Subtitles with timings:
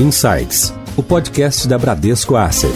[0.00, 2.72] Insights, o podcast da Bradesco Asset.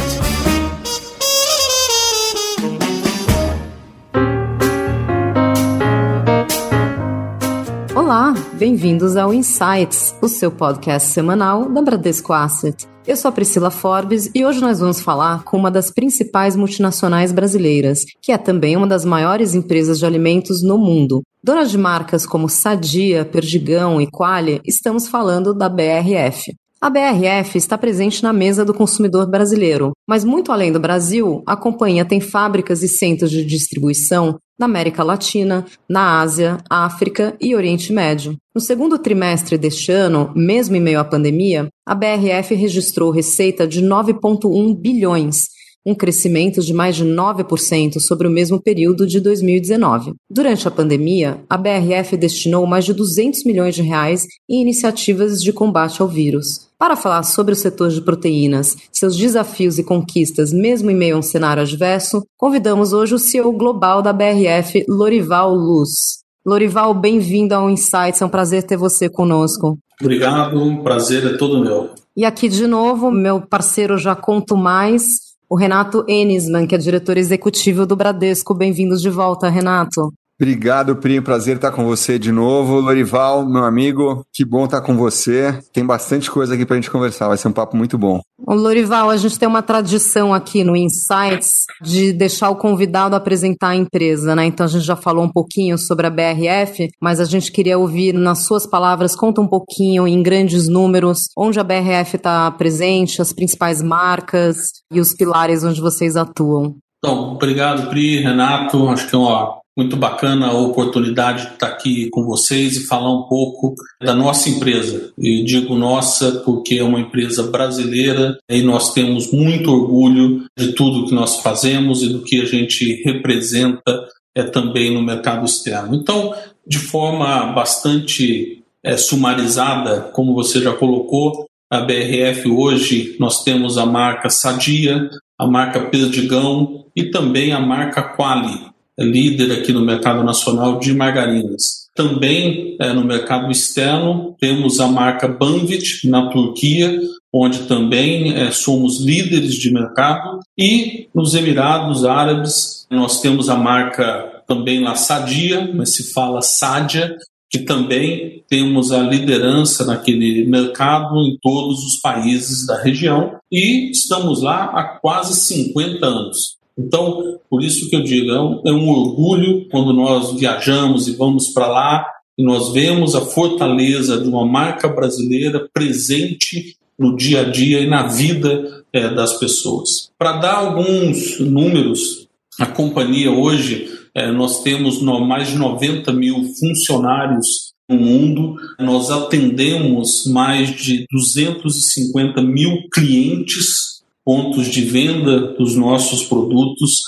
[7.96, 12.86] Olá, bem-vindos ao Insights, o seu podcast semanal da Bradesco Asset.
[13.06, 17.32] Eu sou a Priscila Forbes e hoje nós vamos falar com uma das principais multinacionais
[17.32, 21.22] brasileiras, que é também uma das maiores empresas de alimentos no mundo.
[21.42, 26.52] Dona de marcas como Sadia, Perdigão e Qualy, estamos falando da BRF.
[26.84, 31.56] A BRF está presente na mesa do consumidor brasileiro, mas muito além do Brasil, a
[31.56, 37.90] companhia tem fábricas e centros de distribuição na América Latina, na Ásia, África e Oriente
[37.90, 38.36] Médio.
[38.54, 43.82] No segundo trimestre deste ano, mesmo em meio à pandemia, a BRF registrou receita de
[43.82, 45.46] 9,1 bilhões,
[45.86, 50.14] um crescimento de mais de 9% sobre o mesmo período de 2019.
[50.30, 55.52] Durante a pandemia, a BRF destinou mais de 200 milhões de reais em iniciativas de
[55.52, 56.68] combate ao vírus.
[56.84, 61.18] Para falar sobre o setor de proteínas, seus desafios e conquistas, mesmo em meio a
[61.18, 66.18] um cenário adverso, convidamos hoje o CEO global da BRF, Lorival Luz.
[66.44, 69.78] Lorival, bem-vindo ao Insights, é um prazer ter você conosco.
[69.98, 71.88] Obrigado, um prazer é todo meu.
[72.14, 75.06] E aqui de novo, meu parceiro já conto mais,
[75.48, 78.52] o Renato Enisman, que é diretor executivo do Bradesco.
[78.52, 80.12] Bem-vindos de volta, Renato.
[80.40, 81.20] Obrigado, Pri.
[81.20, 82.80] Prazer estar com você de novo.
[82.80, 85.60] Lorival, meu amigo, que bom estar com você.
[85.72, 87.28] Tem bastante coisa aqui para a gente conversar.
[87.28, 88.20] Vai ser um papo muito bom.
[88.44, 93.68] Ô, Lorival, a gente tem uma tradição aqui no Insights de deixar o convidado apresentar
[93.68, 94.44] a empresa, né?
[94.44, 98.12] Então a gente já falou um pouquinho sobre a BRF, mas a gente queria ouvir
[98.12, 103.32] nas suas palavras, conta um pouquinho em grandes números, onde a BRF está presente, as
[103.32, 104.56] principais marcas
[104.92, 106.74] e os pilares onde vocês atuam.
[106.98, 108.88] Então, obrigado, Pri, Renato.
[108.88, 113.12] Acho que é uma muito bacana a oportunidade de estar aqui com vocês e falar
[113.12, 115.12] um pouco da nossa empresa.
[115.18, 121.06] E digo nossa porque é uma empresa brasileira e nós temos muito orgulho de tudo
[121.06, 125.96] que nós fazemos e do que a gente representa é, também no mercado externo.
[125.96, 126.32] Então,
[126.66, 133.84] de forma bastante é, sumarizada, como você já colocou, a BRF hoje nós temos a
[133.84, 140.78] marca Sadia, a marca Perdigão e também a marca Quali líder aqui no mercado nacional
[140.78, 141.84] de margarinas.
[141.94, 147.00] Também é, no mercado externo temos a marca Banvit na Turquia,
[147.32, 154.42] onde também é, somos líderes de mercado, e nos Emirados Árabes nós temos a marca
[154.46, 157.16] também lá Sadia, mas se fala Sadia,
[157.50, 164.42] que também temos a liderança naquele mercado em todos os países da região e estamos
[164.42, 166.56] lá há quase 50 anos.
[166.76, 171.16] Então, por isso que eu digo, é um, é um orgulho quando nós viajamos e
[171.16, 177.42] vamos para lá e nós vemos a fortaleza de uma marca brasileira presente no dia
[177.42, 180.10] a dia e na vida é, das pessoas.
[180.18, 187.72] Para dar alguns números, a companhia hoje, é, nós temos mais de 90 mil funcionários
[187.88, 193.93] no mundo, nós atendemos mais de 250 mil clientes
[194.24, 197.00] pontos de venda dos nossos produtos.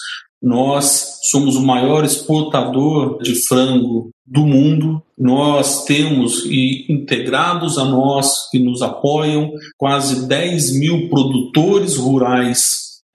[0.43, 5.03] Nós somos o maior exportador de frango do mundo.
[5.19, 12.60] Nós temos e integrados a nós que nos apoiam quase 10 mil produtores rurais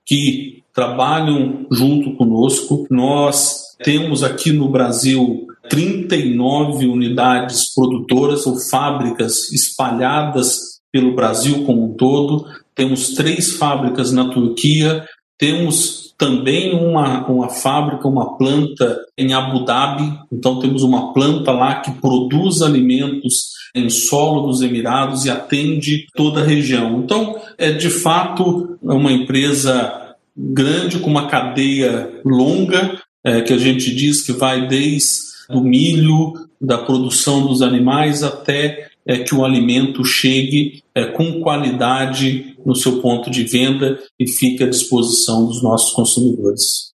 [0.06, 2.88] que trabalham junto conosco.
[2.90, 11.94] Nós temos aqui no Brasil 39 unidades produtoras ou fábricas espalhadas pelo Brasil como um
[11.94, 12.46] todo
[12.76, 15.06] temos três fábricas na Turquia,
[15.38, 21.82] temos também uma, uma fábrica, uma planta em Abu Dhabi, então temos uma planta lá
[21.82, 27.00] que produz alimentos em solo dos Emirados e atende toda a região.
[27.00, 33.94] Então, é de fato uma empresa grande com uma cadeia longa, é, que a gente
[33.96, 40.04] diz que vai desde o milho, da produção dos animais até é, que o alimento
[40.04, 45.94] chegue é, com qualidade no seu ponto de venda e fique à disposição dos nossos
[45.94, 46.91] consumidores.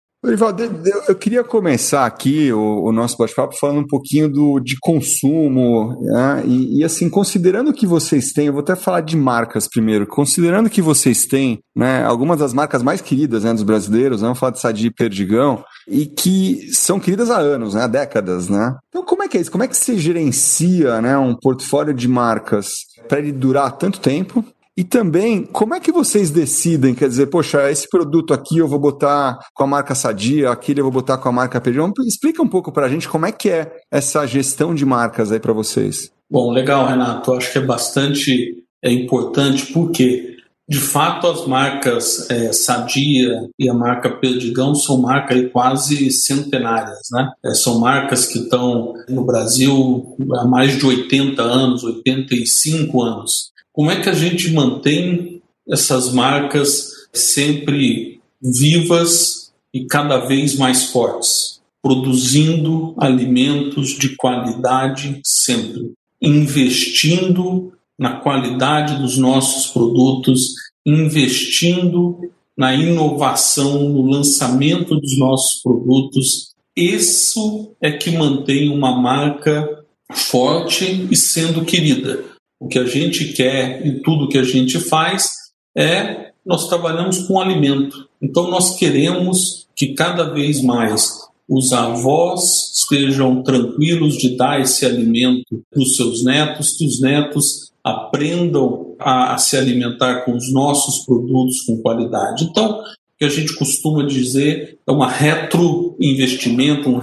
[1.07, 6.43] Eu queria começar aqui o, o nosso bate-papo falando um pouquinho do, de consumo, né?
[6.45, 10.69] e, e, assim, considerando que vocês têm, eu vou até falar de marcas primeiro, considerando
[10.69, 14.51] que vocês têm né, algumas das marcas mais queridas né, dos brasileiros, né, vamos falar
[14.51, 18.75] de Sadi e Perdigão, e que são queridas há anos, né, há décadas, né?
[18.89, 19.51] Então como é que é isso?
[19.51, 22.71] Como é que se gerencia né, um portfólio de marcas
[23.07, 24.43] para ele durar tanto tempo?
[24.77, 26.93] E também, como é que vocês decidem?
[26.93, 30.83] Quer dizer, poxa, esse produto aqui eu vou botar com a marca Sadia, aquele eu
[30.83, 31.91] vou botar com a marca Perdigão.
[32.05, 35.39] Explica um pouco para a gente como é que é essa gestão de marcas aí
[35.39, 36.11] para vocês.
[36.29, 37.33] Bom, legal, Renato.
[37.33, 40.37] Acho que é bastante é importante porque
[40.69, 47.07] de fato, as marcas é, Sadia e a marca Perdigão são marcas quase centenárias.
[47.09, 47.31] Né?
[47.45, 53.53] É, são marcas que estão no Brasil há mais de 80 anos, 85 anos.
[53.77, 55.39] Como é que a gente mantém
[55.69, 61.61] essas marcas sempre vivas e cada vez mais fortes?
[61.79, 74.09] Produzindo alimentos de qualidade sempre, investindo na qualidade dos nossos produtos, investindo na inovação, no
[74.09, 76.51] lançamento dos nossos produtos.
[76.75, 82.36] Isso é que mantém uma marca forte e sendo querida.
[82.59, 85.29] O que a gente quer e tudo que a gente faz
[85.75, 88.07] é nós trabalhamos com alimento.
[88.21, 95.63] Então nós queremos que cada vez mais os avós estejam tranquilos de dar esse alimento
[95.69, 101.05] para os seus netos, que os netos aprendam a, a se alimentar com os nossos
[101.05, 102.45] produtos com qualidade.
[102.45, 102.83] Então, o
[103.17, 106.97] que a gente costuma dizer é uma retroinvestimento, um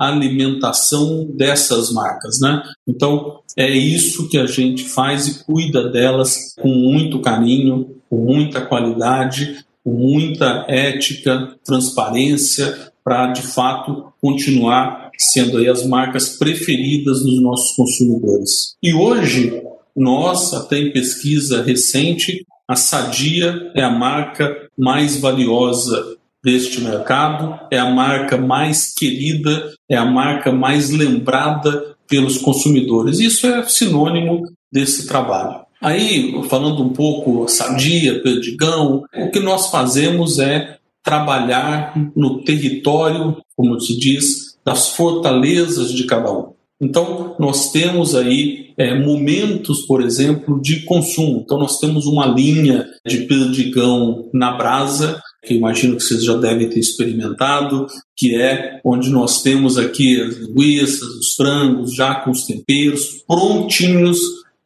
[0.00, 2.62] retroalimentação dessas marcas, né?
[2.86, 8.60] Então, é isso que a gente faz e cuida delas com muito carinho, com muita
[8.60, 17.42] qualidade, com muita ética, transparência, para de fato continuar sendo aí as marcas preferidas dos
[17.42, 18.76] nossos consumidores.
[18.82, 19.60] E hoje
[19.94, 27.78] nós, até em pesquisa recente, a Sadia é a marca mais valiosa deste mercado, é
[27.78, 33.20] a marca mais querida, é a marca mais lembrada pelos consumidores.
[33.20, 35.62] Isso é sinônimo desse trabalho.
[35.80, 43.80] Aí, falando um pouco Sadia, Perdigão, o que nós fazemos é trabalhar no território, como
[43.80, 46.52] se diz, das fortalezas de cada um.
[46.80, 51.42] Então, nós temos aí é, momentos, por exemplo, de consumo.
[51.44, 56.68] Então, nós temos uma linha de perdigão na brasa, que imagino que vocês já devem
[56.68, 57.86] ter experimentado,
[58.16, 64.18] que é onde nós temos aqui as linguiças, os frangos, já com os temperos, prontinhos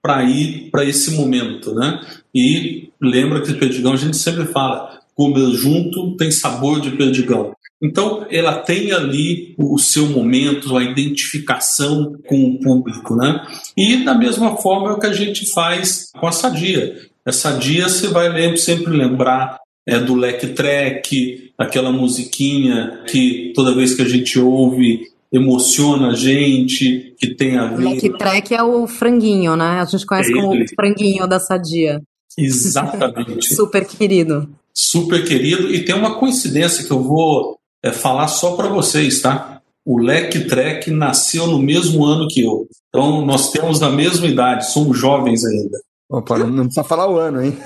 [0.02, 1.74] para ir para esse momento.
[1.74, 2.00] Né?
[2.34, 7.54] E lembra que o perdigão a gente sempre fala, comer junto tem sabor de perdigão.
[7.82, 13.46] Então, ela tem ali o seu momento, a identificação com o público, né?
[13.76, 16.96] E da mesma forma é o que a gente faz com a Sadia.
[17.24, 23.94] A Sadia você vai sempre lembrar é, do Leque Trek, aquela musiquinha que toda vez
[23.94, 27.86] que a gente ouve emociona a gente, que tem a ver.
[27.86, 29.80] O Leque Trek é o franguinho, né?
[29.80, 32.00] A gente conhece é como o franguinho da Sadia.
[32.36, 33.46] Exatamente.
[33.54, 34.48] Super querido.
[34.74, 35.72] Super querido.
[35.72, 39.60] E tem uma coincidência que eu vou é falar só para vocês, tá?
[39.84, 42.66] O Leque Trek nasceu no mesmo ano que eu.
[42.88, 45.78] Então, nós temos a mesma idade, somos jovens ainda.
[46.08, 47.58] Opa, não, precisa falar o ano, hein?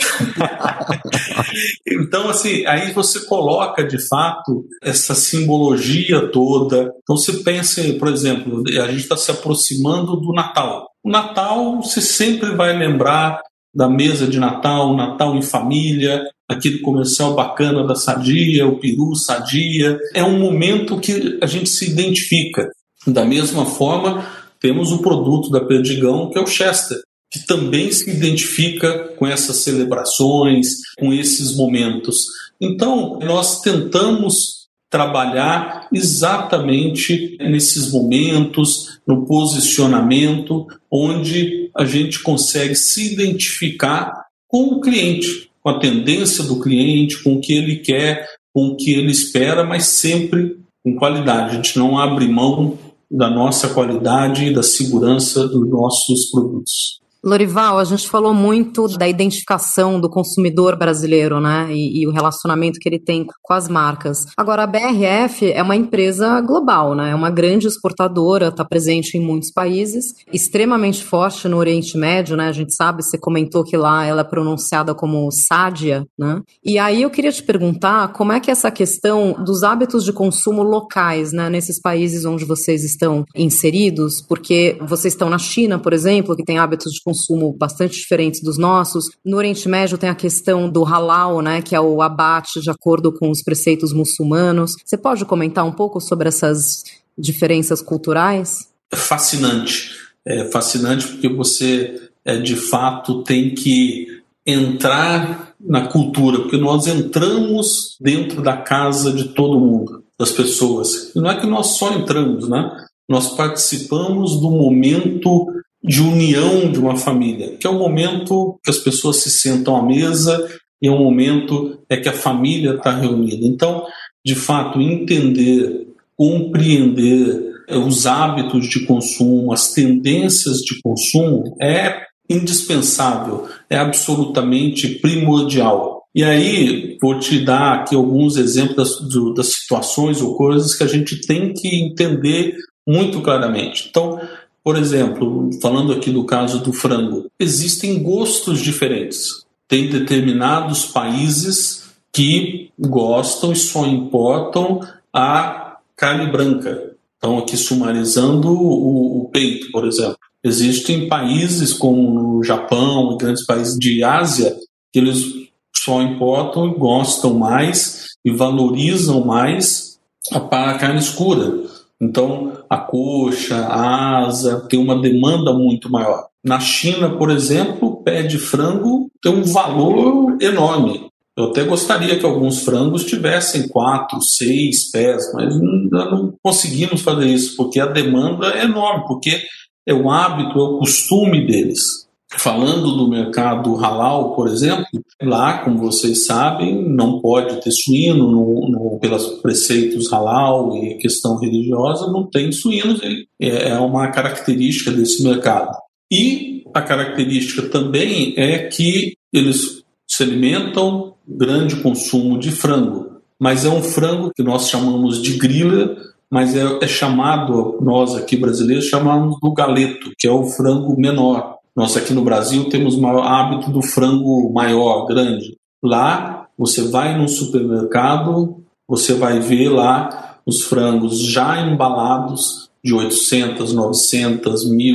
[1.87, 6.91] então, assim, aí você coloca de fato essa simbologia toda.
[7.03, 10.89] Então, você pensa, por exemplo, a gente está se aproximando do Natal.
[11.05, 13.43] O Natal, você sempre vai lembrar
[13.75, 19.99] da mesa de Natal, Natal em família, aquele comercial bacana da Sadia, o peru Sadia.
[20.15, 22.69] É um momento que a gente se identifica.
[23.07, 24.27] Da mesma forma,
[24.59, 26.99] temos o produto da Perdigão, que é o Chester,
[27.31, 30.67] que também se identifica com essas celebrações,
[30.99, 32.17] com esses momentos.
[32.61, 34.61] Então, nós tentamos
[34.91, 44.13] trabalhar exatamente nesses momentos, no posicionamento, onde a gente consegue se identificar
[44.49, 48.77] com o cliente, com a tendência do cliente, com o que ele quer, com o
[48.77, 51.53] que ele espera, mas sempre com qualidade.
[51.53, 52.77] A gente não abre mão
[53.09, 57.01] da nossa qualidade e da segurança dos nossos produtos.
[57.23, 61.69] Lorival, a gente falou muito da identificação do consumidor brasileiro, né?
[61.71, 64.25] E, e, o relacionamento que ele tem com as marcas.
[64.37, 67.11] Agora, a BRF é uma empresa global, né?
[67.11, 72.49] É uma grande exportadora, está presente em muitos países, extremamente forte no Oriente Médio, né?
[72.49, 76.41] A gente sabe, você comentou que lá ela é pronunciada como Sádia, né?
[76.65, 80.13] E aí eu queria te perguntar como é que é essa questão dos hábitos de
[80.13, 81.51] consumo locais, né?
[81.51, 86.59] Nesses países onde vocês estão inseridos, porque vocês estão na China, por exemplo, que tem
[86.59, 89.07] hábitos de consumo bastante diferentes dos nossos.
[89.25, 93.13] No Oriente Médio tem a questão do halal, né, que é o abate de acordo
[93.13, 94.77] com os preceitos muçulmanos.
[94.85, 96.85] Você pode comentar um pouco sobre essas
[97.19, 98.69] diferenças culturais?
[98.93, 99.91] É fascinante.
[100.25, 104.07] É fascinante porque você, é, de fato, tem que
[104.47, 111.15] entrar na cultura, porque nós entramos dentro da casa de todo mundo, das pessoas.
[111.15, 112.71] E não é que nós só entramos, né?
[113.09, 115.49] Nós participamos do momento
[115.83, 119.83] de união de uma família, que é o momento que as pessoas se sentam à
[119.83, 120.49] mesa
[120.83, 123.47] e é o momento é que a família está reunida.
[123.47, 123.85] Então,
[124.25, 133.49] de fato, entender, compreender é, os hábitos de consumo, as tendências de consumo é indispensável,
[133.69, 136.05] é absolutamente primordial.
[136.15, 140.89] E aí, vou te dar aqui alguns exemplos das, das situações ou coisas que a
[140.89, 142.55] gente tem que entender
[142.87, 143.87] muito claramente.
[143.89, 144.21] Então,
[144.63, 149.45] por exemplo, falando aqui do caso do frango, existem gostos diferentes.
[149.67, 154.81] Tem determinados países que gostam e só importam
[155.13, 156.93] a carne branca.
[157.17, 160.19] Então, aqui sumarizando o, o peito, por exemplo.
[160.43, 164.57] Existem países como o Japão e grandes países de Ásia
[164.93, 165.41] que eles
[165.75, 169.99] só importam e gostam mais e valorizam mais
[170.33, 170.41] a
[170.75, 171.63] carne escura.
[172.01, 176.29] Então, a coxa, a asa tem uma demanda muito maior.
[176.43, 181.11] Na China, por exemplo, pé de frango tem um valor enorme.
[181.37, 187.27] Eu até gostaria que alguns frangos tivessem quatro, seis pés, mas ainda não conseguimos fazer
[187.27, 189.43] isso, porque a demanda é enorme, porque
[189.87, 192.09] é o hábito, é o costume deles.
[192.39, 194.87] Falando do mercado halal, por exemplo,
[195.21, 201.37] lá, como vocês sabem, não pode ter suíno no, no, pelos preceitos halal e questão
[201.39, 203.01] religiosa, não tem suínos,
[203.41, 205.77] é, é uma característica desse mercado.
[206.11, 213.69] E a característica também é que eles se alimentam grande consumo de frango, mas é
[213.69, 215.97] um frango que nós chamamos de grila,
[216.31, 221.60] mas é, é chamado, nós aqui brasileiros chamamos do galeto, que é o frango menor.
[221.81, 225.57] Nós aqui no Brasil temos o hábito do frango maior, grande.
[225.83, 233.73] Lá, você vai num supermercado, você vai ver lá os frangos já embalados de 800,
[233.73, 234.95] 900, 1.000,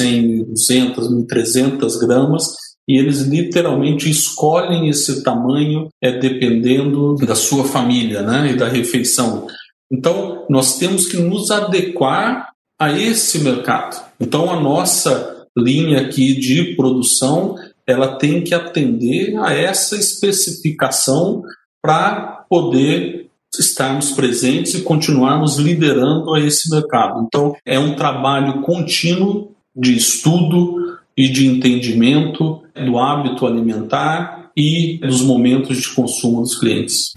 [0.00, 2.44] 1.100, 1.200, 1.300 gramas
[2.86, 9.46] e eles literalmente escolhem esse tamanho é dependendo da sua família, né, e da refeição.
[9.90, 13.98] Então, nós temos que nos adequar a esse mercado.
[14.20, 21.42] Então, a nossa linha aqui de produção, ela tem que atender a essa especificação
[21.82, 27.24] para poder estarmos presentes e continuarmos liderando a esse mercado.
[27.26, 35.22] Então, é um trabalho contínuo de estudo e de entendimento do hábito alimentar e dos
[35.22, 37.12] momentos de consumo dos clientes.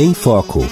[0.00, 0.64] Em Foco.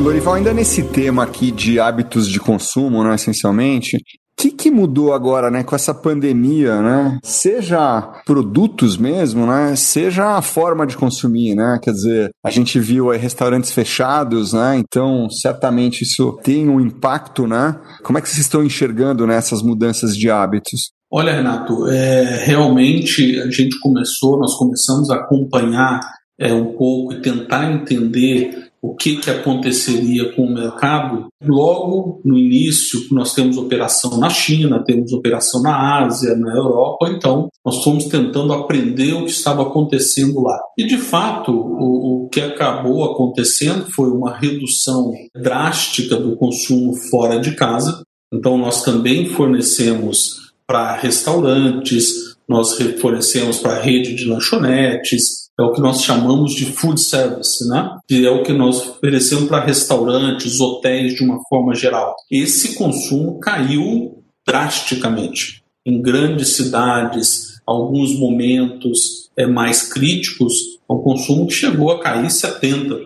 [0.00, 4.00] Lorival, ainda nesse tema aqui de hábitos de consumo, né, essencialmente, o
[4.40, 7.18] que, que, mudou agora, né, com essa pandemia, né?
[7.24, 9.74] Seja produtos mesmo, né?
[9.74, 11.80] Seja a forma de consumir, né?
[11.82, 14.78] Quer dizer, a gente viu aí restaurantes fechados, né?
[14.78, 17.74] Então, certamente isso tem um impacto, né?
[18.04, 20.92] Como é que vocês estão enxergando né, mudanças de hábitos?
[21.10, 25.98] Olha, Renato, é, realmente a gente começou, nós começamos a acompanhar
[26.38, 32.36] é, um pouco e tentar entender o que, que aconteceria com o mercado, logo no
[32.36, 38.04] início nós temos operação na China, temos operação na Ásia, na Europa, então nós fomos
[38.04, 40.58] tentando aprender o que estava acontecendo lá.
[40.76, 47.40] E de fato, o, o que acabou acontecendo foi uma redução drástica do consumo fora
[47.40, 48.02] de casa.
[48.32, 55.80] Então nós também fornecemos para restaurantes, nós fornecemos para rede de lanchonetes, é o que
[55.80, 57.96] nós chamamos de food service, né?
[58.06, 62.14] que é o que nós oferecemos para restaurantes, hotéis de uma forma geral.
[62.30, 65.62] Esse consumo caiu drasticamente.
[65.84, 70.54] Em grandes cidades, alguns momentos é, mais críticos,
[70.88, 73.04] o consumo chegou a cair 70%,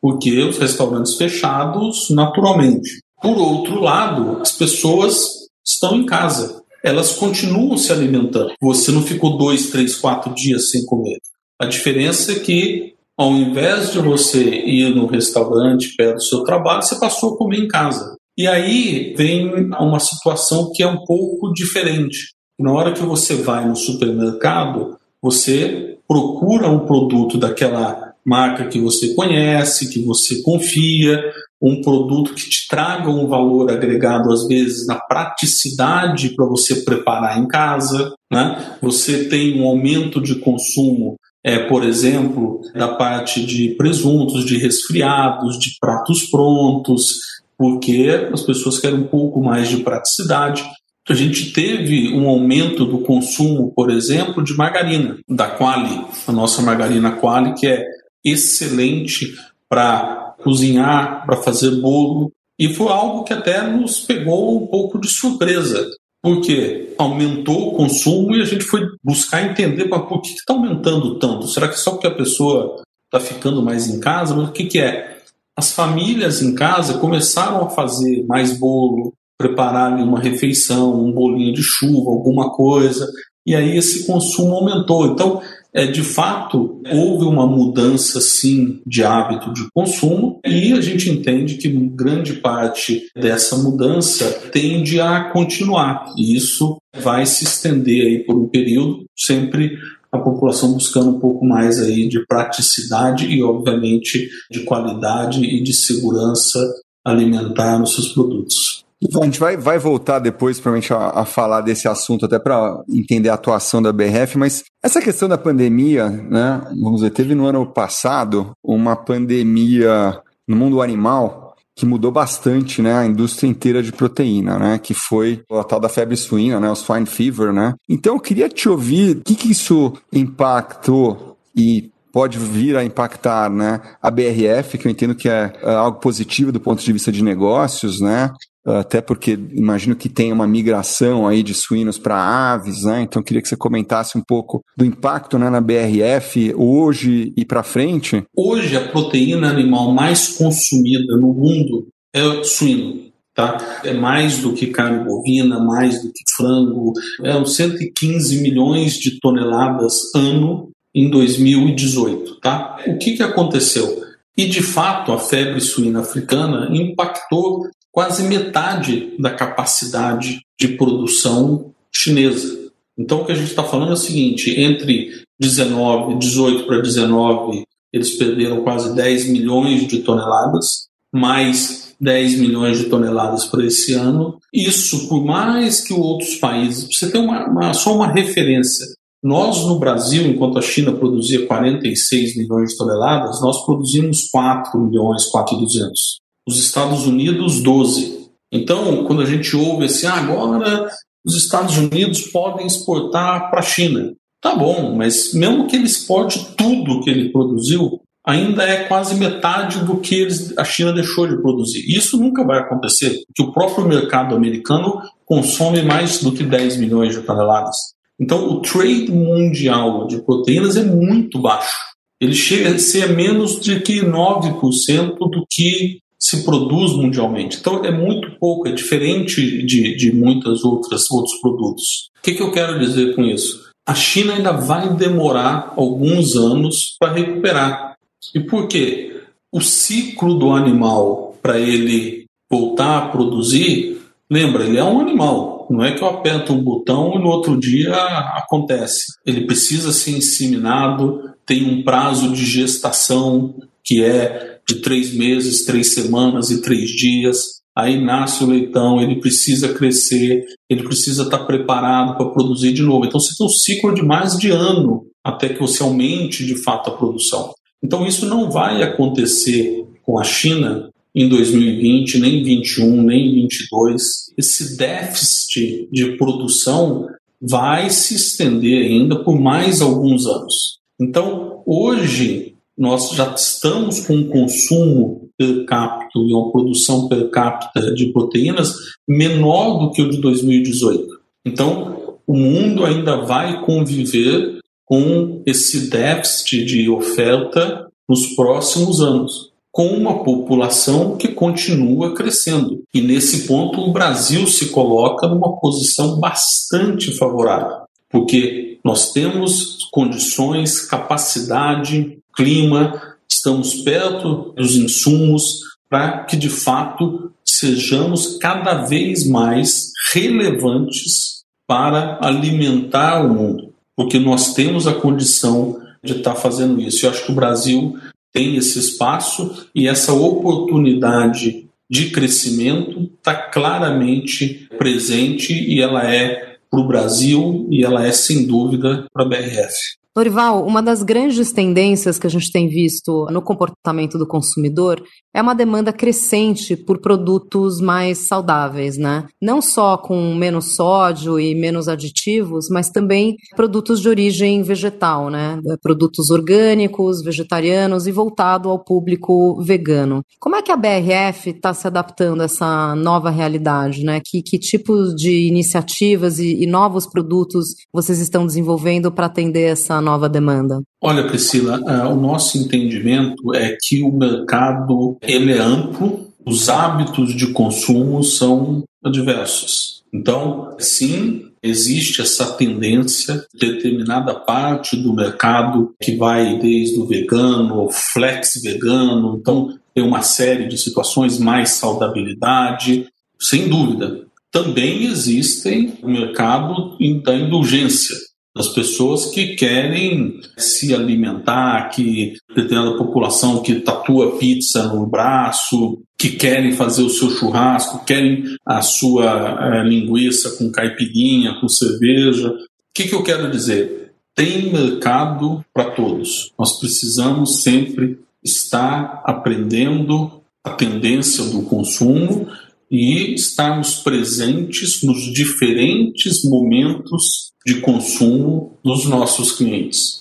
[0.00, 3.02] porque os restaurantes fechados naturalmente.
[3.20, 8.52] Por outro lado, as pessoas estão em casa, elas continuam se alimentando.
[8.60, 11.18] Você não ficou dois, três, quatro dias sem comer.
[11.62, 16.82] A diferença é que, ao invés de você ir no restaurante perto do seu trabalho,
[16.82, 18.16] você passou a comer em casa.
[18.36, 22.34] E aí vem uma situação que é um pouco diferente.
[22.58, 29.14] Na hora que você vai no supermercado, você procura um produto daquela marca que você
[29.14, 31.22] conhece, que você confia,
[31.62, 37.38] um produto que te traga um valor agregado, às vezes, na praticidade para você preparar
[37.38, 38.12] em casa.
[38.32, 38.78] Né?
[38.82, 45.58] Você tem um aumento de consumo é, por exemplo, da parte de presuntos, de resfriados,
[45.58, 47.18] de pratos prontos,
[47.58, 50.64] porque as pessoas querem um pouco mais de praticidade.
[51.08, 56.62] A gente teve um aumento do consumo, por exemplo, de margarina, da Quali, a nossa
[56.62, 57.84] margarina Quali, que é
[58.24, 59.34] excelente
[59.68, 65.08] para cozinhar, para fazer bolo, E foi algo que até nos pegou um pouco de
[65.08, 65.88] surpresa,
[66.22, 71.18] porque aumentou o consumo e a gente foi buscar entender mas por que está aumentando
[71.18, 71.48] tanto.
[71.48, 74.34] Será que só porque a pessoa está ficando mais em casa?
[74.34, 75.18] Mas o que, que é?
[75.56, 81.62] As famílias em casa começaram a fazer mais bolo, preparar uma refeição, um bolinho de
[81.62, 83.10] chuva, alguma coisa,
[83.44, 85.06] e aí esse consumo aumentou.
[85.06, 85.42] Então,
[85.74, 91.56] é, de fato, houve uma mudança, sim, de hábito de consumo e a gente entende
[91.56, 96.12] que grande parte dessa mudança tende a continuar.
[96.16, 99.78] E isso vai se estender aí por um período, sempre
[100.10, 105.72] a população buscando um pouco mais aí de praticidade e, obviamente, de qualidade e de
[105.72, 106.58] segurança
[107.04, 108.81] alimentar nos seus produtos.
[109.20, 113.28] A gente vai, vai voltar depois provavelmente a, a falar desse assunto até para entender
[113.28, 116.62] a atuação da BRF, mas essa questão da pandemia, né?
[116.80, 122.94] Vamos ver, teve no ano passado uma pandemia no mundo animal que mudou bastante, né,
[122.94, 126.80] a indústria inteira de proteína, né, que foi a tal da febre suína, né, os
[126.80, 127.72] swine fever, né.
[127.88, 133.48] Então eu queria te ouvir, o que que isso impactou e pode vir a impactar
[133.48, 137.10] né, a BRF, que eu entendo que é, é algo positivo do ponto de vista
[137.10, 138.30] de negócios, né?
[138.64, 143.02] Até porque imagino que tem uma migração aí de suínos para aves, né?
[143.02, 147.62] Então queria que você comentasse um pouco do impacto né, na BRF hoje e para
[147.62, 148.22] frente.
[148.36, 153.10] Hoje a proteína animal mais consumida no mundo é o suíno.
[153.34, 153.80] Tá?
[153.82, 156.92] É mais do que carne bovina, mais do que frango,
[157.24, 162.40] é uns 115 milhões de toneladas ano em 2018.
[162.40, 162.76] Tá?
[162.86, 164.02] O que, que aconteceu?
[164.36, 172.62] E de fato a febre suína africana impactou quase metade da capacidade de produção chinesa.
[172.98, 177.64] Então, o que a gente está falando é o seguinte: entre 19, 18 para 19,
[177.92, 184.38] eles perderam quase 10 milhões de toneladas, mais 10 milhões de toneladas para esse ano.
[184.52, 188.86] Isso, por mais que outros países, você tem uma, uma, só uma referência.
[189.22, 195.26] Nós, no Brasil, enquanto a China produzia 46 milhões de toneladas, nós produzimos 4 milhões,
[195.26, 198.28] 4,200 os Estados Unidos 12.
[198.52, 200.90] Então, quando a gente ouve assim, ah, agora
[201.24, 204.12] os Estados Unidos podem exportar para a China.
[204.40, 209.84] Tá bom, mas mesmo que ele exporte tudo que ele produziu, ainda é quase metade
[209.84, 211.84] do que eles, a China deixou de produzir.
[211.88, 217.14] Isso nunca vai acontecer, porque o próprio mercado americano consome mais do que 10 milhões
[217.14, 217.76] de toneladas.
[218.20, 221.76] Então, o trade mundial de proteínas é muito baixo.
[222.20, 225.98] Ele chega a ser menos de que 9% do que
[226.32, 227.58] se produz mundialmente.
[227.60, 232.10] Então é muito pouco, é diferente de, de muitas outras outros produtos.
[232.18, 233.70] O que, que eu quero dizer com isso?
[233.86, 237.96] A China ainda vai demorar alguns anos para recuperar.
[238.34, 239.20] E por quê?
[239.52, 245.66] O ciclo do animal para ele voltar a produzir, lembra, ele é um animal.
[245.68, 249.04] Não é que eu aperto um botão e no outro dia acontece.
[249.26, 255.94] Ele precisa ser inseminado, tem um prazo de gestação que é de três meses, três
[255.94, 257.62] semanas e três dias.
[257.76, 263.06] Aí nasce o leitão, ele precisa crescer, ele precisa estar preparado para produzir de novo.
[263.06, 266.90] Então você tem um ciclo de mais de ano até que você aumente de fato
[266.90, 267.54] a produção.
[267.82, 274.02] Então isso não vai acontecer com a China em 2020, nem 21, nem 22.
[274.36, 277.06] Esse déficit de produção
[277.40, 280.78] vai se estender ainda por mais alguns anos.
[281.00, 282.51] Então, hoje,
[282.82, 288.74] nós já estamos com um consumo per capita e uma produção per capita de proteínas
[289.08, 291.06] menor do que o de 2018.
[291.46, 299.86] Então, o mundo ainda vai conviver com esse déficit de oferta nos próximos anos, com
[299.86, 302.82] uma população que continua crescendo.
[302.92, 310.80] E nesse ponto, o Brasil se coloca numa posição bastante favorável, porque nós temos condições,
[310.80, 321.42] capacidade, clima, estamos perto dos insumos para que de fato sejamos cada vez mais relevantes
[321.66, 327.06] para alimentar o mundo, porque nós temos a condição de estar fazendo isso.
[327.06, 327.98] Eu acho que o Brasil
[328.32, 336.80] tem esse espaço e essa oportunidade de crescimento está claramente presente e ela é para
[336.80, 339.76] o Brasil e ela é sem dúvida para a BRF.
[340.14, 345.02] Norival, uma das grandes tendências que a gente tem visto no comportamento do consumidor
[345.34, 349.26] é uma demanda crescente por produtos mais saudáveis, né?
[349.40, 355.58] Não só com menos sódio e menos aditivos, mas também produtos de origem vegetal, né?
[355.80, 360.22] Produtos orgânicos, vegetarianos e voltado ao público vegano.
[360.38, 364.20] Como é que a BRF está se adaptando a essa nova realidade, né?
[364.22, 370.01] Que, que tipo de iniciativas e, e novos produtos vocês estão desenvolvendo para atender essa
[370.02, 370.82] nova demanda?
[371.00, 377.34] Olha, Priscila, uh, o nosso entendimento é que o mercado ele é amplo, os hábitos
[377.34, 380.02] de consumo são diversos.
[380.12, 387.90] Então, sim, existe essa tendência, determinada parte do mercado que vai desde o vegano, ao
[387.90, 393.06] flex vegano, então tem uma série de situações mais saudabilidade,
[393.40, 394.26] sem dúvida.
[394.50, 398.16] Também existem o mercado da indulgência,
[398.54, 406.30] das pessoas que querem se alimentar, que determinada população que tatua pizza no braço, que
[406.30, 412.48] querem fazer o seu churrasco, querem a sua é, linguiça com caipirinha, com cerveja.
[412.48, 412.56] O
[412.94, 414.12] que, que eu quero dizer?
[414.34, 416.52] Tem mercado para todos.
[416.58, 422.48] Nós precisamos sempre estar aprendendo a tendência do consumo
[422.92, 430.20] e estarmos presentes nos diferentes momentos de consumo dos nossos clientes.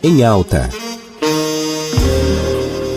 [0.00, 0.70] Em alta.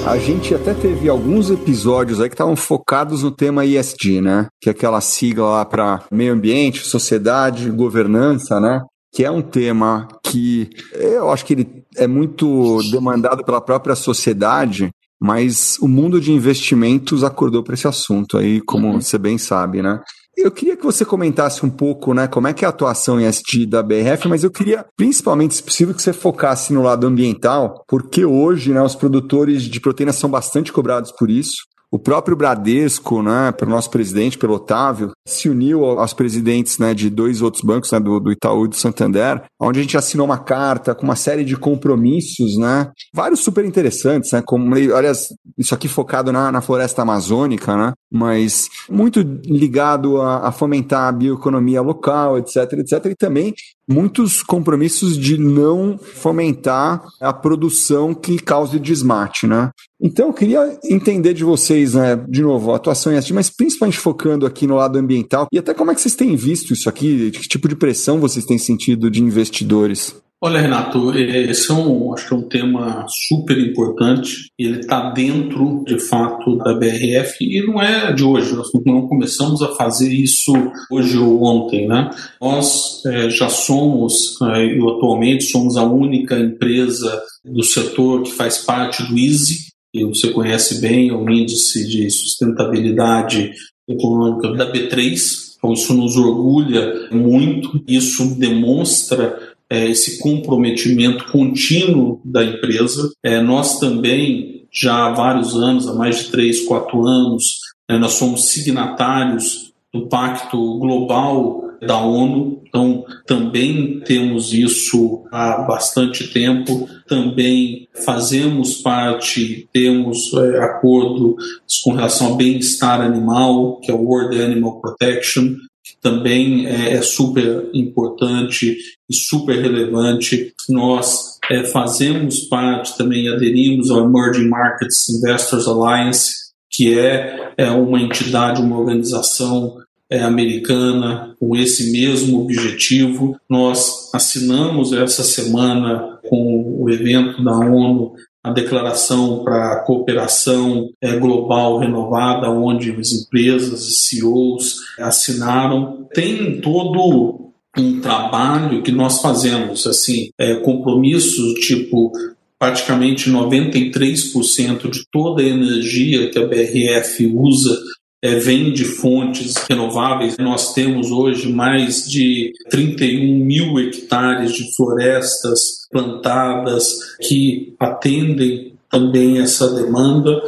[0.05, 4.47] A gente até teve alguns episódios aí que estavam focados no tema ISD, né?
[4.61, 8.83] Que é aquela sigla lá para meio ambiente, sociedade, governança, né?
[9.11, 14.91] Que é um tema que eu acho que ele é muito demandado pela própria sociedade
[15.19, 19.01] mas o mundo de investimentos acordou para esse assunto aí, como uhum.
[19.01, 19.99] você bem sabe, né?
[20.37, 23.31] Eu queria que você comentasse um pouco, né, como é que é a atuação em
[23.31, 27.83] ST da BRF, mas eu queria, principalmente, se possível, que você focasse no lado ambiental,
[27.87, 31.55] porque hoje, né, os produtores de proteína são bastante cobrados por isso.
[31.89, 37.09] O próprio Bradesco, né, pelo nosso presidente, pelo Otávio, se uniu aos presidentes né, de
[37.09, 40.37] dois outros bancos, né, do, do Itaú e do Santander, onde a gente assinou uma
[40.37, 45.13] carta com uma série de compromissos, né, vários super interessantes, né, como, olha,
[45.57, 51.11] isso aqui focado na, na floresta amazônica, né, mas muito ligado a, a fomentar a
[51.11, 53.53] bioeconomia local, etc, etc, e também
[53.87, 59.71] muitos compromissos de não fomentar a produção que cause desmate, né?
[59.99, 64.45] Então, eu queria entender de vocês, né, de novo, a atuação em mas principalmente focando
[64.45, 67.47] aqui no lado ambiental, e até como é que vocês têm visto isso aqui, que
[67.47, 70.15] tipo de pressão vocês têm sentido de investidores?
[70.39, 75.83] Olha, Renato, esse é um, acho que é um tema super importante ele está dentro,
[75.83, 78.55] de fato, da BRF e não é de hoje.
[78.55, 80.53] Nós não começamos a fazer isso
[80.91, 82.11] hoje ou ontem, né?
[82.39, 88.59] Nós é, já somos, é, e atualmente somos a única empresa do setor que faz
[88.59, 93.53] parte do EASY, que você conhece bem, é o índice de sustentabilidade
[93.89, 95.47] econômica da B3.
[95.57, 103.11] Então, isso nos orgulha muito, isso demonstra é, esse comprometimento contínuo da empresa.
[103.23, 108.13] É, nós também, já há vários anos, há mais de três, quatro anos, é, nós
[108.13, 117.87] somos signatários do Pacto Global da ONU, então também temos isso há bastante tempo, também
[118.05, 121.35] fazemos parte, temos é, acordos
[121.83, 125.55] com relação ao bem-estar animal, que é o World Animal Protection,
[126.01, 128.77] também é, é super importante
[129.09, 130.53] e super relevante.
[130.69, 136.33] Nós é, fazemos parte também, aderimos ao Emerging Markets Investors Alliance,
[136.69, 139.77] que é, é uma entidade, uma organização
[140.09, 143.37] é, americana com esse mesmo objetivo.
[143.49, 151.17] Nós assinamos essa semana com o evento da ONU a declaração para a cooperação é,
[151.17, 159.85] global renovada, onde as empresas e CEOs assinaram, tem todo um trabalho que nós fazemos,
[159.85, 162.11] assim, é, compromissos tipo
[162.59, 167.77] praticamente 93% de toda a energia que a BRF usa
[168.21, 170.37] é, vem de fontes renováveis.
[170.37, 179.73] Nós temos hoje mais de 31 mil hectares de florestas plantadas que atendem também essa
[179.73, 180.41] demanda.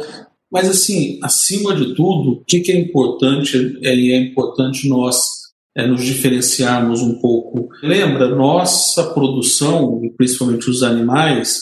[0.50, 3.78] Mas, assim, acima de tudo, o que, é importante?
[3.82, 5.16] É, é importante nós
[5.76, 7.68] é, nos diferenciarmos um pouco.
[7.82, 11.60] Lembra, nossa produção, principalmente os animais,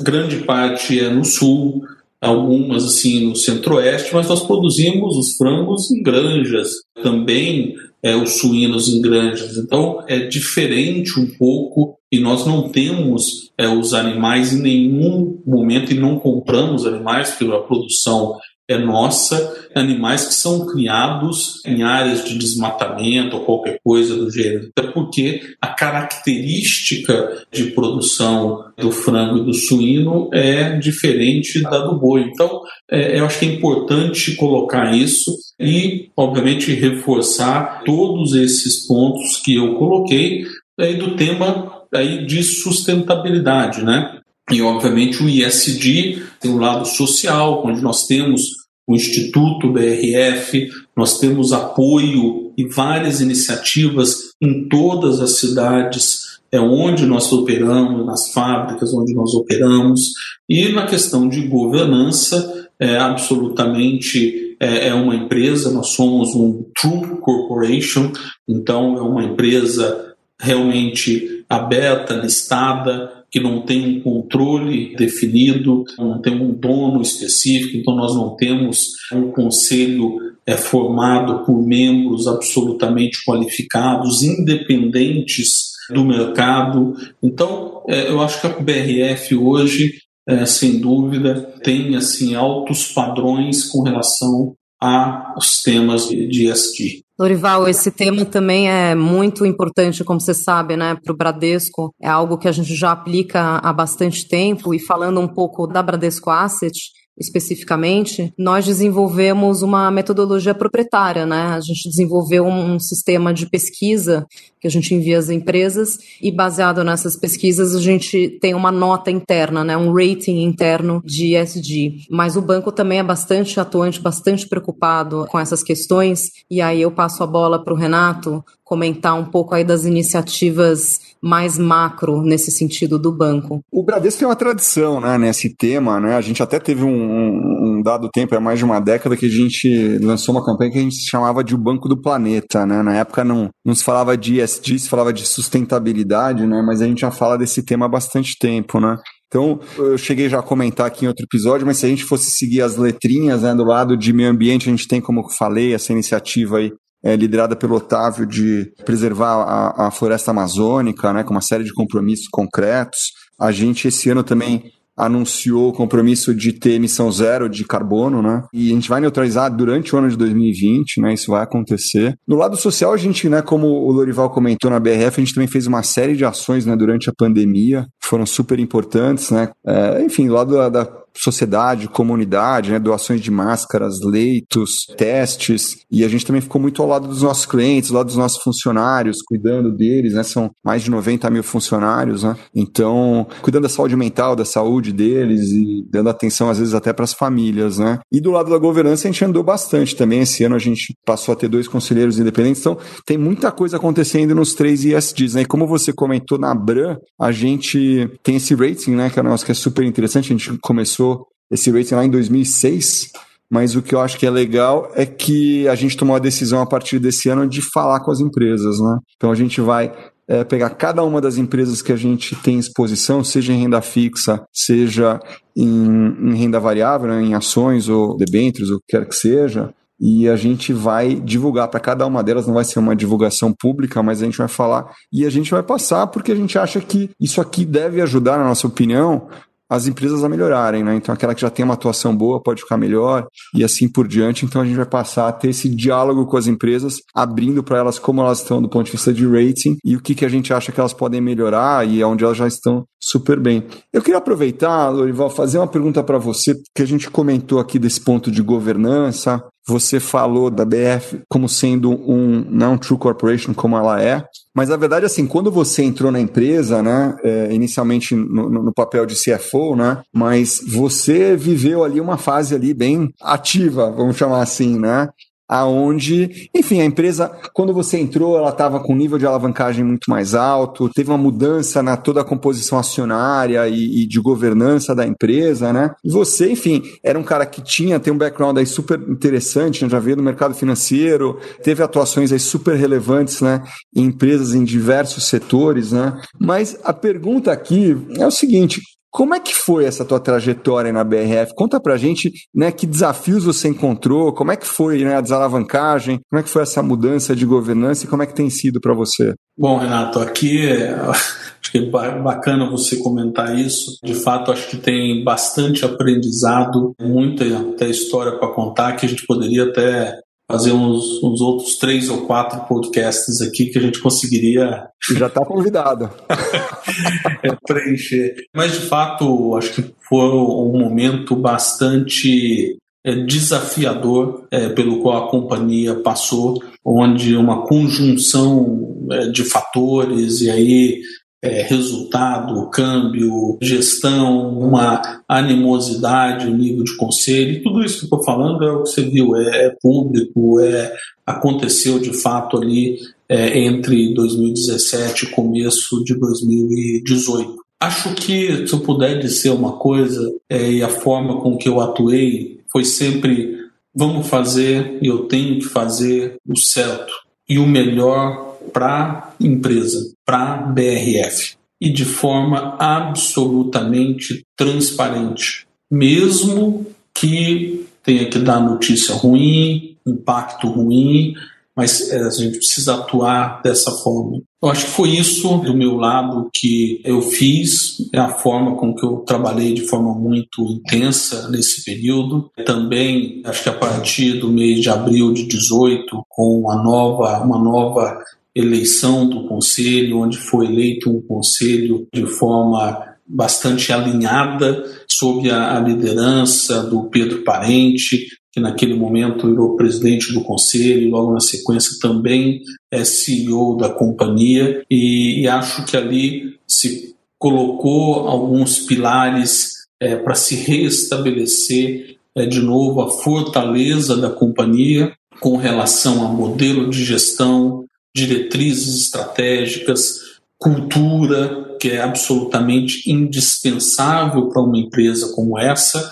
[0.00, 1.82] grande parte é no sul,
[2.26, 6.70] algumas assim no centro-oeste, mas nós produzimos os frangos em granjas,
[7.02, 9.56] também é, os suínos em granjas.
[9.56, 15.92] Então é diferente um pouco e nós não temos é, os animais em nenhum momento
[15.92, 18.36] e não compramos animais, porque a produção
[18.68, 24.70] é nossa, animais que são criados em áreas de desmatamento ou qualquer coisa do gênero.
[24.76, 31.98] Até porque a característica de produção do frango e do suíno é diferente da do
[31.98, 32.22] boi.
[32.22, 39.40] Então, é, eu acho que é importante colocar isso e, obviamente, reforçar todos esses pontos
[39.44, 40.44] que eu coloquei
[40.78, 44.20] aí do tema aí de sustentabilidade, né?
[44.50, 48.42] E, obviamente, o ISD tem um lado social, onde nós temos
[48.88, 57.04] o Instituto BRF, nós temos apoio e várias iniciativas em todas as cidades é onde
[57.04, 60.12] nós operamos, nas fábricas onde nós operamos,
[60.48, 67.20] e na questão de governança, é absolutamente é, é uma empresa, nós somos um True
[67.20, 68.12] Corporation,
[68.48, 76.40] então é uma empresa realmente aberta, listada, que não tem um controle definido, não tem
[76.40, 84.22] um dono específico, então nós não temos um conselho é, formado por membros absolutamente qualificados,
[84.22, 86.94] independentes do mercado.
[87.22, 93.64] Então, é, eu acho que a BRF hoje, é, sem dúvida, tem assim altos padrões
[93.64, 97.02] com relação aos temas de ESG.
[97.18, 101.94] Lorival, esse tema também é muito importante, como você sabe, né, para o Bradesco.
[102.00, 104.74] É algo que a gente já aplica há bastante tempo.
[104.74, 106.78] E falando um pouco da Bradesco Asset,
[107.18, 111.46] especificamente, nós desenvolvemos uma metodologia proprietária, né?
[111.54, 114.26] A gente desenvolveu um sistema de pesquisa
[114.60, 119.10] que a gente envia às empresas e baseado nessas pesquisas a gente tem uma nota
[119.10, 119.76] interna, né?
[119.76, 122.06] Um rating interno de ESG.
[122.10, 126.90] Mas o banco também é bastante atuante, bastante preocupado com essas questões e aí eu
[126.90, 132.50] passo a bola para o Renato comentar um pouco aí das iniciativas mais macro nesse
[132.50, 133.60] sentido do banco.
[133.70, 136.14] O Bradesco tem uma tradição né, nesse tema, né?
[136.16, 139.30] A gente até teve um, um dado tempo, há mais de uma década, que a
[139.30, 142.82] gente lançou uma campanha que a gente chamava de o Banco do Planeta, né?
[142.82, 146.62] Na época não, não se falava de ESG, se falava de sustentabilidade, né?
[146.62, 148.96] Mas a gente já fala desse tema há bastante tempo, né?
[149.28, 152.30] Então, eu cheguei já a comentar aqui em outro episódio, mas se a gente fosse
[152.30, 155.74] seguir as letrinhas, né, do lado de meio ambiente, a gente tem, como eu falei,
[155.74, 156.72] essa iniciativa aí
[157.06, 161.72] é, liderada pelo Otávio de preservar a, a floresta amazônica, né, com uma série de
[161.72, 163.12] compromissos concretos.
[163.38, 168.42] A gente esse ano também anunciou o compromisso de ter emissão zero de carbono, né?
[168.52, 171.12] E a gente vai neutralizar durante o ano de 2020, né?
[171.12, 172.16] Isso vai acontecer.
[172.26, 175.48] No lado social, a gente, né, como o Lorival comentou na BRF, a gente também
[175.48, 179.50] fez uma série de ações, né, durante a pandemia, foram super importantes, né?
[179.66, 186.04] É, enfim, do lado da, da sociedade, comunidade, né, doações de máscaras, leitos, testes, e
[186.04, 189.22] a gente também ficou muito ao lado dos nossos clientes, ao lado dos nossos funcionários,
[189.22, 194.36] cuidando deles, né, são mais de 90 mil funcionários, né, então, cuidando da saúde mental,
[194.36, 197.98] da saúde deles e dando atenção, às vezes, até para as famílias, né.
[198.12, 201.32] E do lado da governança, a gente andou bastante também, esse ano a gente passou
[201.32, 205.46] a ter dois conselheiros independentes, então, tem muita coisa acontecendo nos três ISDs, né, e
[205.46, 209.46] como você comentou na Bran, a gente tem esse rating, né, que é um negócio
[209.46, 211.05] que é super interessante, a gente começou
[211.50, 213.10] esse rating lá em 2006,
[213.50, 216.60] mas o que eu acho que é legal é que a gente tomou a decisão
[216.60, 218.98] a partir desse ano de falar com as empresas, né?
[219.16, 219.92] Então a gente vai
[220.28, 224.44] é, pegar cada uma das empresas que a gente tem exposição, seja em renda fixa,
[224.52, 225.20] seja
[225.56, 230.28] em, em renda variável, né, em ações ou debêntures, o que quer que seja, e
[230.28, 234.20] a gente vai divulgar para cada uma delas, não vai ser uma divulgação pública, mas
[234.20, 237.40] a gente vai falar e a gente vai passar porque a gente acha que isso
[237.40, 239.28] aqui deve ajudar, na nossa opinião,
[239.68, 240.94] as empresas a melhorarem, né?
[240.94, 244.44] Então aquela que já tem uma atuação boa pode ficar melhor e assim por diante.
[244.44, 247.98] Então a gente vai passar a ter esse diálogo com as empresas, abrindo para elas
[247.98, 250.52] como elas estão do ponto de vista de rating e o que, que a gente
[250.52, 253.64] acha que elas podem melhorar e onde elas já estão super bem.
[253.92, 258.00] Eu queria aproveitar, Lorival, fazer uma pergunta para você, que a gente comentou aqui desse
[258.00, 264.00] ponto de governança, você falou da BF como sendo um não true corporation como ela
[264.00, 264.24] é,
[264.54, 269.04] mas a verdade assim, quando você entrou na empresa, né, é, inicialmente no, no, papel
[269.04, 274.78] de CFO, né, mas você viveu ali uma fase ali bem ativa, vamos chamar assim,
[274.78, 275.08] né,
[275.48, 280.10] aonde, enfim, a empresa, quando você entrou, ela estava com um nível de alavancagem muito
[280.10, 285.06] mais alto, teve uma mudança na toda a composição acionária e, e, de governança da
[285.06, 285.94] empresa, né?
[286.04, 289.90] E você, enfim, era um cara que tinha, tem um background aí super interessante, né?
[289.90, 293.62] já veio no mercado financeiro, teve atuações aí super relevantes, né?
[293.94, 296.20] Em empresas em diversos setores, né?
[296.40, 301.02] Mas a pergunta aqui é o seguinte, Como é que foi essa tua trajetória na
[301.02, 301.54] BRF?
[301.54, 306.20] Conta pra gente, né, que desafios você encontrou, como é que foi né, a desalavancagem,
[306.28, 308.94] como é que foi essa mudança de governança e como é que tem sido para
[308.94, 309.34] você?
[309.56, 310.68] Bom, Renato, aqui
[311.66, 313.98] acho que é bacana você comentar isso.
[314.04, 319.24] De fato, acho que tem bastante aprendizado, muita até história para contar que a gente
[319.26, 324.88] poderia até fazer uns, uns, outros três ou quatro podcasts aqui que a gente conseguiria.
[325.10, 326.10] Já está convidado.
[327.42, 328.34] é, preencher.
[328.54, 335.30] Mas, de fato, acho que foi um momento bastante é, desafiador é, pelo qual a
[335.30, 341.00] companhia passou, onde uma conjunção é, de fatores e aí
[341.42, 348.72] é, resultado, câmbio, gestão, uma animosidade, nível de conselho, tudo isso que estou falando é
[348.72, 350.92] o que você viu, é, é público, é,
[351.24, 357.56] aconteceu de fato ali é, entre 2017 e começo de 2018.
[357.78, 361.80] Acho que, se eu puder dizer uma coisa, é, e a forma com que eu
[361.80, 363.56] atuei foi sempre
[363.94, 367.12] vamos fazer e eu tenho que fazer o certo
[367.48, 376.86] e o melhor para a empresa, para a BRF, e de forma absolutamente transparente, mesmo
[377.14, 381.34] que tenha que dar notícia ruim, impacto ruim,
[381.76, 384.40] mas é, a gente precisa atuar dessa forma.
[384.62, 388.94] Eu acho que foi isso do meu lado que eu fiz, é a forma com
[388.94, 392.50] que eu trabalhei de forma muito intensa nesse período.
[392.64, 397.58] Também, acho que a partir do mês de abril de 18, com uma nova, uma
[397.58, 398.18] nova
[398.56, 406.82] eleição do conselho, onde foi eleito um conselho de forma bastante alinhada sob a, liderança
[406.84, 413.04] do Pedro Parente, que naquele momento virou presidente do conselho, logo na sequência também é
[413.04, 420.54] CEO da companhia, e, e acho que ali se colocou alguns pilares é, para se
[420.54, 427.85] restabelecer é, de novo a fortaleza da companhia com relação a modelo de gestão,
[428.16, 430.20] diretrizes estratégicas,
[430.58, 436.10] cultura, que é absolutamente indispensável para uma empresa como essa.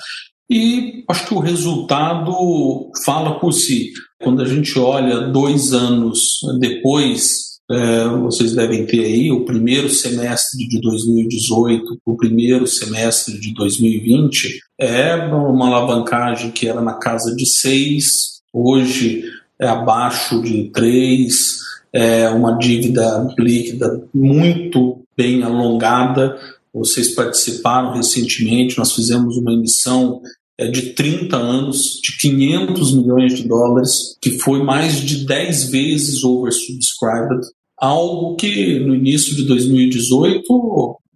[0.50, 3.90] E acho que o resultado fala por si.
[4.22, 10.68] Quando a gente olha dois anos depois, é, vocês devem ter aí o primeiro semestre
[10.68, 17.46] de 2018, o primeiro semestre de 2020, é uma alavancagem que era na casa de
[17.46, 19.24] seis, hoje
[19.58, 21.64] é abaixo de três
[21.94, 26.36] é uma dívida líquida muito bem alongada.
[26.72, 30.20] Vocês participaram recentemente, nós fizemos uma emissão
[30.58, 36.24] é, de 30 anos, de 500 milhões de dólares, que foi mais de 10 vezes
[36.24, 37.46] oversubscribed,
[37.78, 40.42] algo que no início de 2018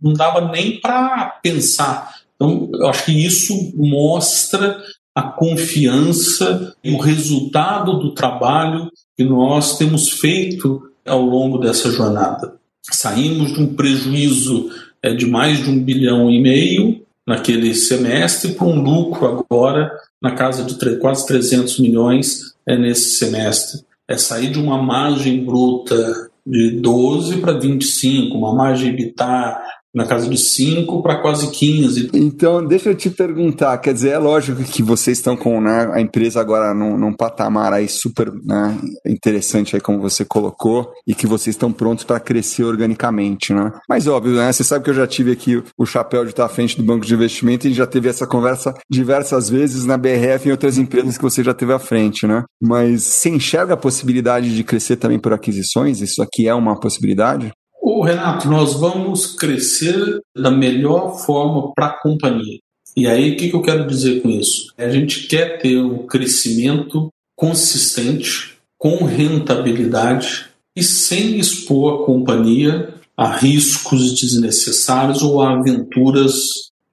[0.00, 2.18] não dava nem para pensar.
[2.36, 4.80] Então, eu acho que isso mostra
[5.12, 8.88] a confiança e o resultado do trabalho
[9.18, 12.54] que nós temos feito ao longo dessa jornada.
[12.80, 14.70] Saímos de um prejuízo
[15.02, 19.90] é, de mais de um bilhão e meio naquele semestre para um lucro agora
[20.22, 23.80] na casa de quase 300 milhões é, nesse semestre.
[24.06, 29.60] É sair de uma margem bruta de 12 para 25, uma margem EBITDA
[29.94, 32.10] na casa de 5 para quase 15.
[32.12, 36.00] Então, deixa eu te perguntar, quer dizer, é lógico que vocês estão com né, a
[36.00, 41.26] empresa agora num, num patamar aí super né, interessante aí como você colocou e que
[41.26, 43.72] vocês estão prontos para crescer organicamente, né?
[43.88, 44.52] Mas óbvio, né?
[44.52, 47.06] Você sabe que eu já tive aqui o chapéu de estar à frente do banco
[47.06, 51.16] de investimento e já teve essa conversa diversas vezes na BRF e em outras empresas
[51.16, 52.44] que você já teve à frente, né?
[52.60, 56.00] Mas você enxerga a possibilidade de crescer também por aquisições?
[56.00, 57.50] Isso aqui é uma possibilidade?
[57.90, 62.58] O Renato, nós vamos crescer da melhor forma para a companhia.
[62.94, 64.74] E aí, o que, que eu quero dizer com isso?
[64.76, 73.34] A gente quer ter um crescimento consistente, com rentabilidade e sem expor a companhia a
[73.38, 76.34] riscos desnecessários ou a aventuras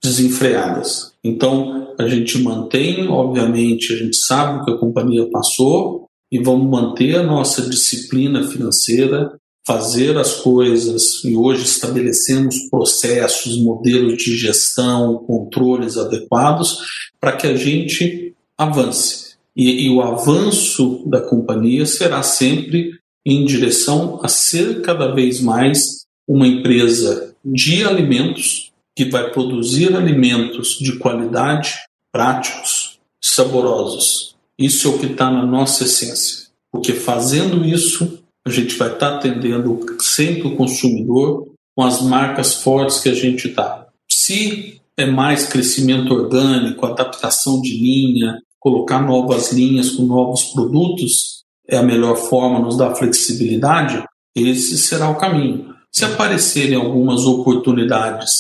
[0.02, 1.12] desenfreadas.
[1.22, 6.70] Então, a gente mantém, obviamente, a gente sabe o que a companhia passou e vamos
[6.70, 15.18] manter a nossa disciplina financeira, fazer as coisas e hoje estabelecemos processos, modelos de gestão,
[15.26, 16.80] controles adequados
[17.20, 19.36] para que a gente avance.
[19.56, 26.06] E, e, o avanço da companhia será sempre em direção a ser cada vez mais
[26.28, 31.76] uma empresa de alimentos que vai produzir alimentos de qualidade,
[32.12, 34.36] práticos, saborosos.
[34.58, 36.46] Isso é o que está na nossa essência.
[36.72, 42.62] Porque fazendo isso, a gente vai estar tá atendendo sempre o consumidor com as marcas
[42.62, 43.88] fortes que a gente está.
[44.10, 51.78] Se é mais crescimento orgânico, adaptação de linha, colocar novas linhas com novos produtos, é
[51.78, 54.04] a melhor forma, nos dá flexibilidade,
[54.36, 55.74] esse será o caminho.
[55.92, 58.32] Se aparecerem algumas oportunidades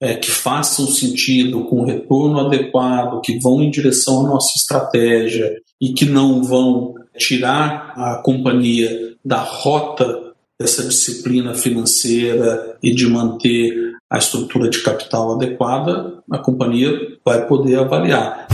[0.00, 5.50] é, que façam sentido, com retorno adequado, que vão em direção à nossa estratégia
[5.80, 13.94] e que não vão tirar a companhia da rota dessa disciplina financeira e de manter
[14.10, 16.90] a estrutura de capital adequada, a companhia
[17.24, 18.48] vai poder avaliar.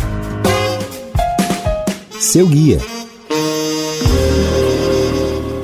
[2.18, 2.78] Seu guia.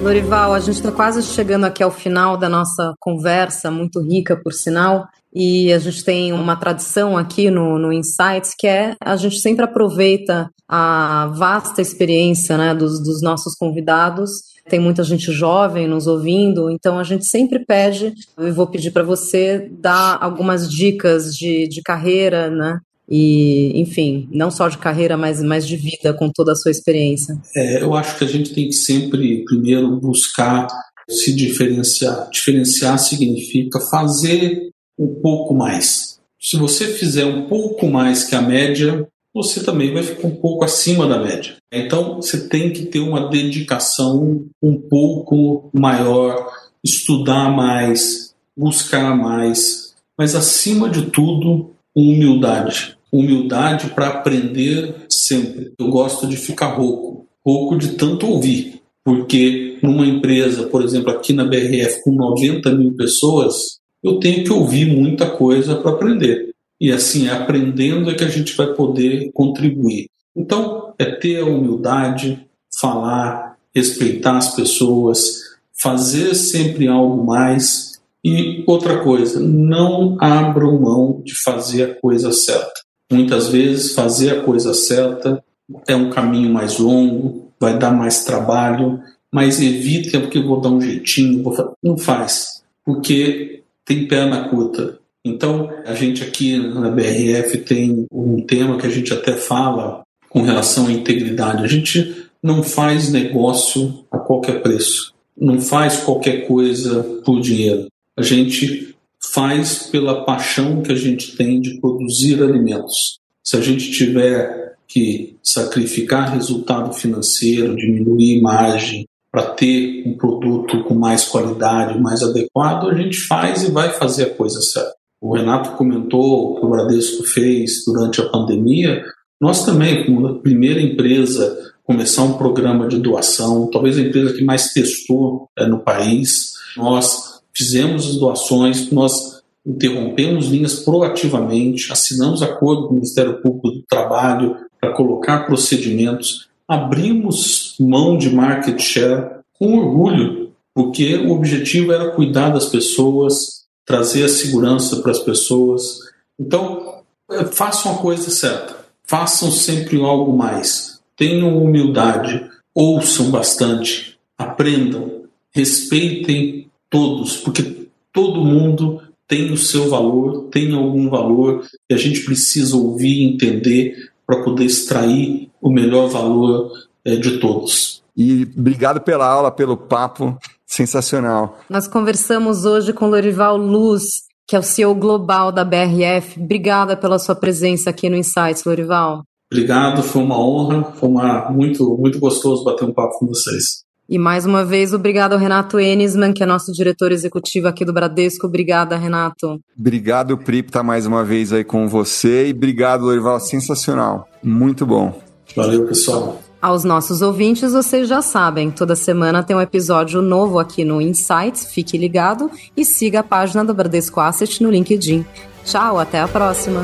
[0.02, 4.52] Lorival, a gente está quase chegando aqui ao final da nossa conversa, muito rica, por
[4.52, 5.06] sinal.
[5.32, 9.64] E a gente tem uma tradição aqui no, no Insights que é a gente sempre
[9.64, 14.30] aproveita a vasta experiência né, dos, dos nossos convidados.
[14.68, 19.02] Tem muita gente jovem nos ouvindo, então a gente sempre pede, eu vou pedir para
[19.02, 22.78] você dar algumas dicas de, de carreira, né?
[23.08, 27.36] E, enfim, não só de carreira, mas, mas de vida, com toda a sua experiência.
[27.56, 30.68] É, eu acho que a gente tem que sempre, primeiro, buscar
[31.08, 32.30] se diferenciar.
[32.30, 34.70] Diferenciar significa fazer
[35.00, 36.20] um pouco mais.
[36.38, 40.64] Se você fizer um pouco mais que a média, você também vai ficar um pouco
[40.64, 41.56] acima da média.
[41.72, 46.50] Então, você tem que ter uma dedicação um pouco maior,
[46.84, 52.96] estudar mais, buscar mais, mas acima de tudo, humildade.
[53.12, 55.72] Humildade para aprender sempre.
[55.78, 61.32] Eu gosto de ficar rouco, rouco de tanto ouvir, porque numa empresa, por exemplo, aqui
[61.32, 66.50] na BRF, com 90 mil pessoas, eu tenho que ouvir muita coisa para aprender.
[66.80, 70.08] E assim, é aprendendo é que a gente vai poder contribuir.
[70.34, 72.46] Então, é ter a humildade,
[72.80, 75.40] falar, respeitar as pessoas,
[75.82, 78.00] fazer sempre algo mais.
[78.24, 82.80] E outra coisa, não abram mão de fazer a coisa certa.
[83.10, 85.42] Muitas vezes, fazer a coisa certa
[85.86, 89.00] é um caminho mais longo, vai dar mais trabalho,
[89.32, 91.74] mas evite, porque eu vou dar um jeitinho, vou...
[91.82, 92.62] não faz.
[92.84, 94.98] Porque tem perna curta.
[95.24, 100.42] Então, a gente aqui na BRF tem um tema que a gente até fala com
[100.42, 101.64] relação à integridade.
[101.64, 107.86] A gente não faz negócio a qualquer preço, não faz qualquer coisa por dinheiro.
[108.16, 108.94] A gente
[109.32, 113.18] faz pela paixão que a gente tem de produzir alimentos.
[113.44, 120.94] Se a gente tiver que sacrificar resultado financeiro, diminuir margem, para ter um produto com
[120.94, 124.94] mais qualidade, mais adequado, a gente faz e vai fazer a coisa certa.
[125.20, 129.04] O Renato comentou que o Bradesco fez durante a pandemia.
[129.40, 134.44] Nós também, como a primeira empresa, começar um programa de doação, talvez a empresa que
[134.44, 136.54] mais testou é, no país.
[136.76, 143.82] Nós fizemos as doações, nós interrompemos linhas proativamente, assinamos acordo com o Ministério Público do
[143.88, 152.12] Trabalho para colocar procedimentos abrimos mão de market share com orgulho, porque o objetivo era
[152.12, 155.98] cuidar das pessoas, trazer a segurança para as pessoas.
[156.38, 165.24] Então, é, façam a coisa certa, façam sempre algo mais, tenham humildade, ouçam bastante, aprendam,
[165.52, 172.20] respeitem todos, porque todo mundo tem o seu valor, tem algum valor e a gente
[172.20, 176.70] precisa ouvir entender para poder extrair o melhor valor
[177.04, 178.00] é, de todos.
[178.16, 181.58] E obrigado pela aula, pelo papo sensacional.
[181.68, 184.04] Nós conversamos hoje com Lorival Luz,
[184.46, 186.40] que é o CEO global da BRF.
[186.40, 189.24] Obrigada pela sua presença aqui no Insights, Lorival.
[189.52, 193.82] Obrigado, foi uma honra, foi uma, muito, muito gostoso bater um papo com vocês.
[194.10, 197.92] E mais uma vez, obrigado ao Renato Enisman, que é nosso diretor executivo aqui do
[197.92, 198.44] Bradesco.
[198.44, 199.60] Obrigada, Renato.
[199.78, 202.48] Obrigado, Pri, por estar mais uma vez aí com você.
[202.48, 204.28] E obrigado, Lorival, sensacional.
[204.42, 205.16] Muito bom.
[205.54, 206.42] Valeu, pessoal.
[206.60, 211.72] Aos nossos ouvintes, vocês já sabem, toda semana tem um episódio novo aqui no Insights.
[211.72, 215.24] Fique ligado e siga a página do Bradesco Asset no LinkedIn.
[215.64, 216.82] Tchau, até a próxima.